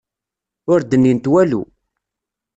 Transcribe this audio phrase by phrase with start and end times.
[0.71, 1.61] Ur d-nnint walu.